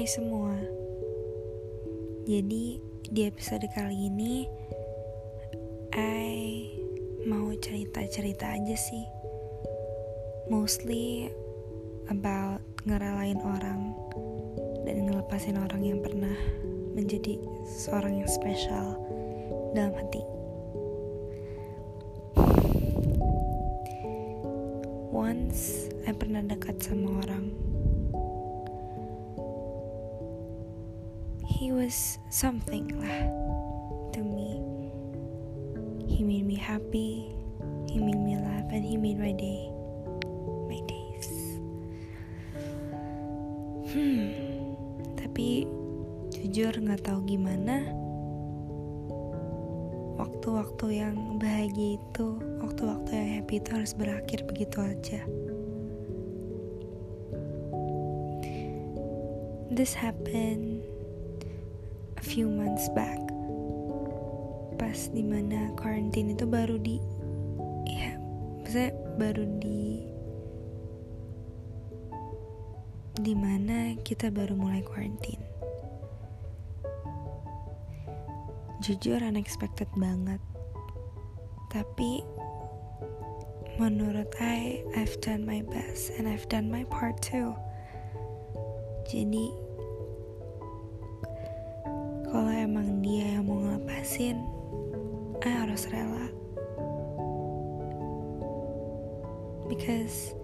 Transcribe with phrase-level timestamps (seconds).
[0.00, 0.56] Hai semua.
[2.24, 4.48] Jadi di episode kali ini
[5.92, 6.72] I
[7.28, 9.04] mau cerita-cerita aja sih.
[10.48, 11.28] Mostly
[12.08, 13.92] about ngerelain orang
[14.88, 16.32] Dan ngelepasin orang yang pernah
[16.96, 17.36] menjadi
[17.68, 18.96] seorang yang spesial
[19.76, 20.24] dalam hati.
[25.12, 27.69] Once I pernah dekat sama orang
[31.60, 33.28] he was something lah
[34.16, 34.64] to me.
[36.08, 37.36] He made me happy,
[37.84, 39.68] he made me laugh, and he made my day,
[40.72, 41.28] my days.
[43.92, 44.32] Hmm,
[45.20, 45.68] tapi
[46.32, 47.84] jujur nggak tahu gimana.
[50.16, 55.28] Waktu-waktu yang bahagia itu, waktu-waktu yang happy itu harus berakhir begitu aja.
[59.68, 60.99] This happened
[62.20, 63.16] a few months back.
[64.76, 67.00] Pas di mana quarantine itu baru di
[67.88, 68.20] ya
[68.60, 70.04] maksudnya baru di
[73.20, 75.40] di mana kita baru mulai quarantine.
[78.84, 80.40] Jujur unexpected banget.
[81.72, 82.20] Tapi
[83.80, 87.56] menurut I I've done my best and I've done my part too.
[89.08, 89.69] Jadi
[92.70, 94.38] emang dia yang mau ngelepasin
[95.42, 96.30] I harus rela.
[99.66, 100.38] Because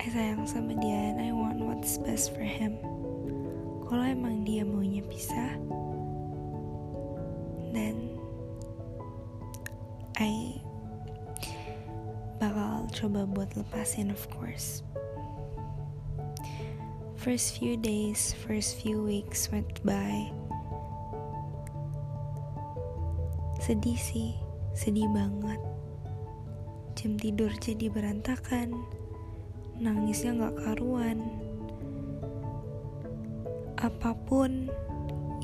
[0.00, 2.80] I sayang sama dia and I want what's best for him.
[3.84, 5.60] Kalau emang dia maunya pisah
[7.76, 8.16] then
[10.16, 10.56] I
[12.40, 14.80] bakal coba buat lepasin of course.
[17.20, 20.32] First few days first few weeks went by
[23.56, 24.36] Sedih sih,
[24.76, 25.58] sedih banget.
[26.96, 28.72] Jam tidur jadi berantakan,
[29.80, 31.24] nangisnya gak karuan.
[33.80, 34.68] Apa pun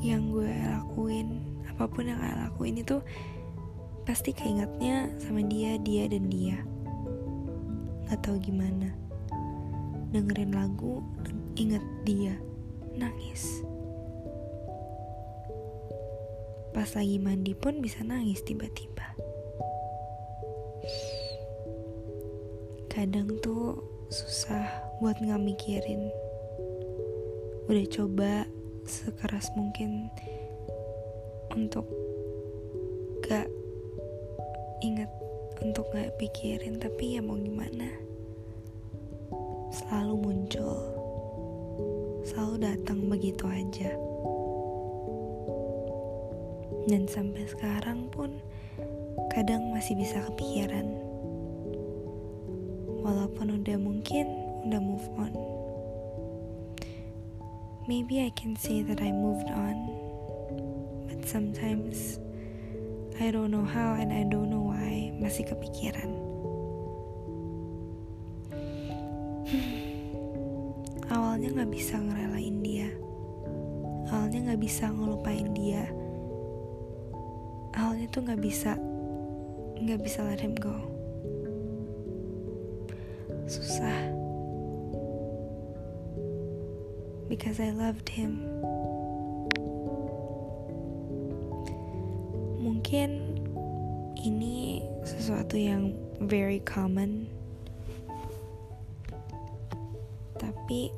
[0.01, 2.97] yang gue lakuin, apa pun yang gue lakuin itu
[4.05, 6.57] pasti keingetnya sama dia, dia, dan dia.
[8.09, 8.93] Gak tahu gimana.
[10.13, 11.01] Dengerin lagu,
[11.57, 12.37] inget dia,
[12.93, 13.65] nangis.
[16.73, 19.13] Pas lagi mandi pun bisa nangis tiba-tiba.
[22.89, 23.77] Kadang tuh
[24.09, 24.65] susah
[24.97, 26.09] buat nggak mikirin.
[27.69, 28.49] Udah coba
[28.83, 30.11] sekeras mungkin
[31.53, 31.87] untuk
[33.23, 33.47] gak
[34.83, 35.07] ingat
[35.63, 37.87] untuk gak pikirin tapi ya mau gimana
[39.71, 40.75] selalu muncul
[42.27, 43.95] selalu datang begitu aja
[46.83, 48.43] dan sampai sekarang pun
[49.31, 50.91] kadang masih bisa kepikiran.
[53.03, 54.27] Walaupun udah mungkin
[54.67, 55.33] udah move on.
[57.87, 59.77] Maybe I can say that I moved on.
[61.07, 62.19] But sometimes
[63.19, 66.11] I don't know how and I don't know why masih kepikiran.
[71.11, 72.89] Awalnya gak bisa ngerelain dia.
[74.11, 76.02] Awalnya gak bisa ngelupain dia
[78.03, 78.71] awalnya tuh nggak bisa
[79.79, 80.75] nggak bisa let him go.
[83.47, 83.95] Susah.
[87.31, 88.43] Because I loved him.
[92.59, 93.39] Mungkin
[94.19, 97.31] ini sesuatu yang very common.
[100.35, 100.91] Tapi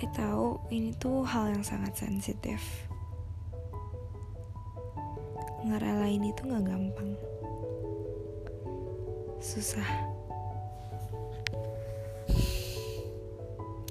[0.00, 2.88] I tahu ini tuh hal yang sangat sensitif
[5.64, 7.16] ngerelain itu gak gampang.
[9.40, 9.88] Susah.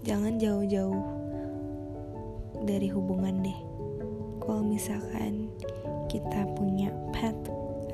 [0.05, 1.01] Jangan jauh-jauh
[2.69, 3.59] dari hubungan deh.
[4.43, 5.49] Kalau misalkan
[6.11, 7.35] kita punya pet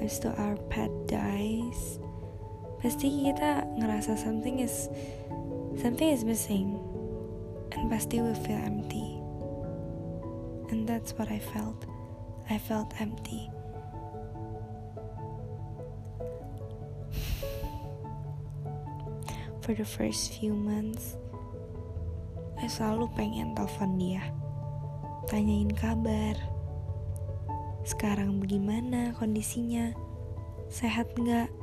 [0.10, 2.02] habis itu our pet dies
[2.82, 4.90] pasti kita ngerasa something is
[5.78, 6.82] something is missing.
[7.78, 9.22] And pasti we feel empty.
[10.74, 11.86] And that's what I felt.
[12.50, 13.59] I felt empty
[19.70, 21.14] for the first few months,
[22.58, 24.34] saya selalu pengen telepon dia,
[25.30, 26.34] tanyain kabar.
[27.86, 29.94] Sekarang bagaimana kondisinya?
[30.74, 31.54] Sehat nggak?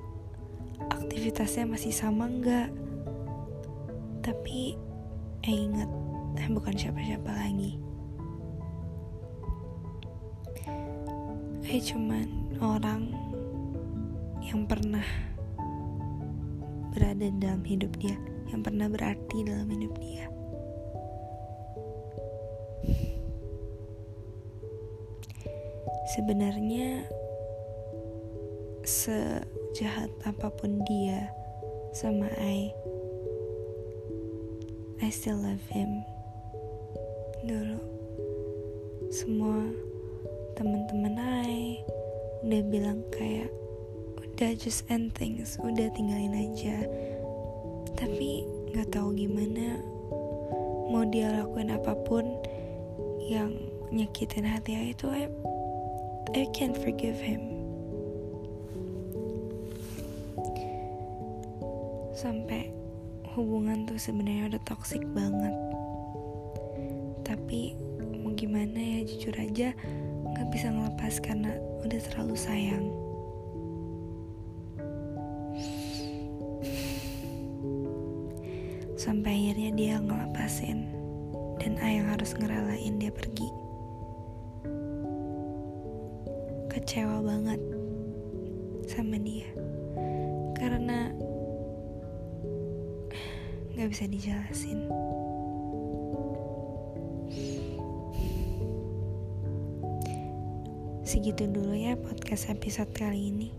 [0.87, 2.70] Aktivitasnya masih sama nggak?
[4.23, 4.79] Tapi,
[5.43, 5.91] eh ingat,
[6.55, 7.75] bukan siapa-siapa lagi
[11.67, 13.11] I cuman orang
[14.38, 15.02] yang pernah
[16.97, 18.17] berada dalam hidup dia
[18.49, 20.25] yang pernah berarti dalam hidup dia.
[26.17, 27.05] Sebenarnya
[28.81, 31.29] sejahat apa pun dia
[31.93, 32.73] sama I
[35.05, 36.01] I still love him.
[37.45, 37.77] Dulu
[39.13, 39.61] semua
[40.57, 41.77] teman-teman I
[42.41, 43.53] udah bilang kayak
[44.37, 46.85] udah just end things udah tinggalin aja.
[47.97, 49.81] Tapi nggak tahu gimana
[50.93, 52.37] mau dia lakuin apa pun
[53.25, 53.56] yang
[53.88, 55.33] nyakitin hati I itu I,
[56.37, 57.65] I can't forgive him.
[62.12, 62.77] Sampai
[63.33, 65.56] hubungan tuh sebenarnya udah toxic banget.
[67.25, 67.73] Tapi
[68.21, 69.73] mau gimana ya jujur aja
[70.29, 71.56] nggak bisa ngelepas karena
[71.88, 73.06] udah terlalu sayang
[79.06, 80.91] sampai akhirnya dia ngelepasin.
[81.62, 83.47] Dan ayang harus ngerelain dia pergi.
[86.67, 87.62] Kecewa banget
[88.91, 89.47] sama dia.
[90.58, 91.14] Karena
[93.79, 94.91] gak bisa dijelasin.
[101.06, 103.50] Segitu dulu ya podcast episode kali ini.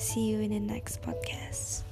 [0.00, 1.91] See you in the next podcast